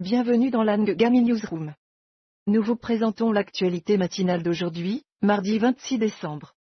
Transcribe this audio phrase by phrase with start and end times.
[0.00, 1.74] bienvenue dans l'Angami Newsroom.
[2.46, 6.54] Nous vous présentons l'actualité matinale d'aujourd'hui, mardi 26 décembre.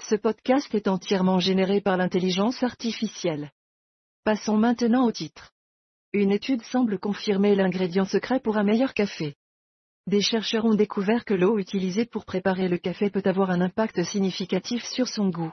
[0.00, 3.50] Ce podcast est entièrement généré par l'intelligence artificielle.
[4.22, 5.50] Passons maintenant au titre.
[6.12, 9.34] Une étude semble confirmer l'ingrédient secret pour un meilleur café.
[10.06, 14.04] Des chercheurs ont découvert que l'eau utilisée pour préparer le café peut avoir un impact
[14.04, 15.52] significatif sur son goût.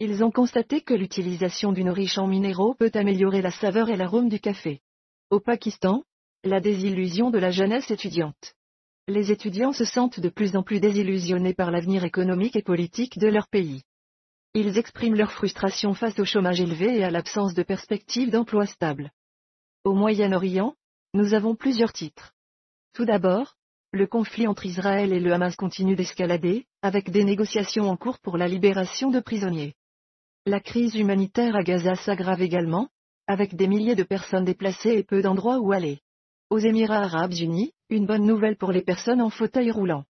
[0.00, 4.28] Ils ont constaté que l'utilisation d'une riche en minéraux peut améliorer la saveur et l'arôme
[4.28, 4.80] du café.
[5.30, 6.02] Au Pakistan,
[6.44, 8.54] la désillusion de la jeunesse étudiante.
[9.06, 13.28] Les étudiants se sentent de plus en plus désillusionnés par l'avenir économique et politique de
[13.28, 13.82] leur pays.
[14.54, 19.12] Ils expriment leur frustration face au chômage élevé et à l'absence de perspectives d'emploi stable.
[19.84, 20.74] Au Moyen-Orient,
[21.14, 22.32] nous avons plusieurs titres.
[22.92, 23.54] Tout d'abord,
[23.92, 28.36] le conflit entre Israël et le Hamas continue d'escalader, avec des négociations en cours pour
[28.36, 29.74] la libération de prisonniers.
[30.44, 32.88] La crise humanitaire à Gaza s'aggrave également,
[33.28, 36.00] avec des milliers de personnes déplacées et peu d'endroits où aller.
[36.52, 40.04] Aux Émirats arabes unis, une bonne nouvelle pour les personnes en fauteuil roulant.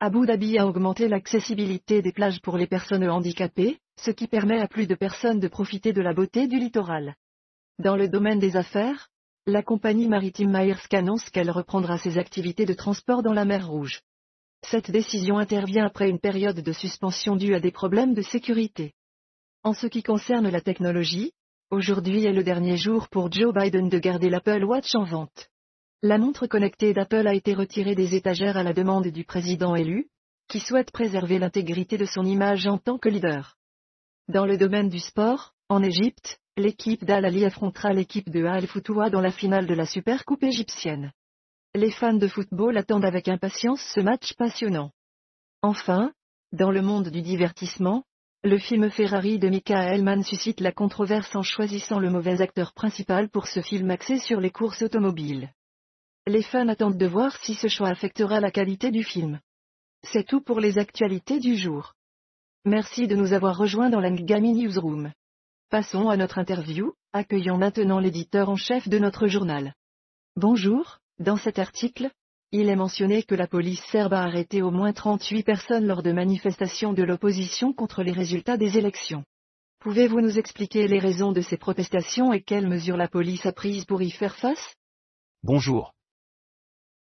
[0.00, 4.66] Abu Dhabi a augmenté l'accessibilité des plages pour les personnes handicapées, ce qui permet à
[4.66, 7.14] plus de personnes de profiter de la beauté du littoral.
[7.78, 9.06] Dans le domaine des affaires,
[9.46, 14.00] la compagnie maritime Maersk annonce qu'elle reprendra ses activités de transport dans la mer Rouge.
[14.68, 18.94] Cette décision intervient après une période de suspension due à des problèmes de sécurité.
[19.62, 21.30] En ce qui concerne la technologie,
[21.70, 25.50] aujourd'hui est le dernier jour pour Joe Biden de garder l'Apple Watch en vente.
[26.06, 30.10] La montre connectée d'Apple a été retirée des étagères à la demande du président élu,
[30.48, 33.56] qui souhaite préserver l'intégrité de son image en tant que leader.
[34.28, 39.30] Dans le domaine du sport, en Égypte, l'équipe d'Al-Ali affrontera l'équipe de Al-Foutoua dans la
[39.30, 41.10] finale de la Supercoupe égyptienne.
[41.74, 44.90] Les fans de football attendent avec impatience ce match passionnant.
[45.62, 46.12] Enfin,
[46.52, 48.04] dans le monde du divertissement,
[48.42, 53.30] le film Ferrari de Michael Mann suscite la controverse en choisissant le mauvais acteur principal
[53.30, 55.53] pour ce film axé sur les courses automobiles.
[56.26, 59.40] Les fans attendent de voir si ce choix affectera la qualité du film.
[60.04, 61.92] C'est tout pour les actualités du jour.
[62.64, 65.12] Merci de nous avoir rejoints dans l'Angami Newsroom.
[65.68, 69.74] Passons à notre interview, accueillons maintenant l'éditeur en chef de notre journal.
[70.36, 72.10] Bonjour, dans cet article,
[72.52, 76.12] il est mentionné que la police serbe a arrêté au moins 38 personnes lors de
[76.12, 79.24] manifestations de l'opposition contre les résultats des élections.
[79.80, 83.84] Pouvez-vous nous expliquer les raisons de ces protestations et quelles mesures la police a prises
[83.84, 84.74] pour y faire face?
[85.42, 85.93] Bonjour.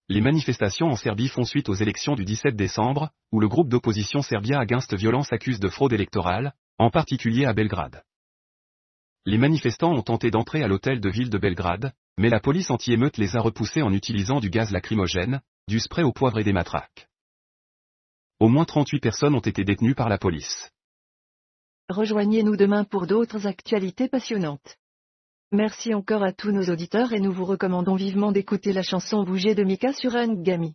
[0.10, 4.22] Les manifestations en Serbie font suite aux élections du 17 décembre, où le groupe d'opposition
[4.22, 8.04] Serbia Against Violence accuse de fraude électorale, en particulier à Belgrade.
[9.26, 13.18] Les manifestants ont tenté d'entrer à l'hôtel de ville de Belgrade, mais la police anti-émeute
[13.18, 17.08] les a repoussés en utilisant du gaz lacrymogène, du spray au poivre et des matraques.
[18.42, 20.70] Au moins 38 personnes ont été détenues par la police.
[21.88, 24.78] Rejoignez-nous demain pour d'autres actualités passionnantes.
[25.54, 29.54] Merci encore à tous nos auditeurs et nous vous recommandons vivement d'écouter la chanson Bouger
[29.54, 30.74] de Mika sur Gami.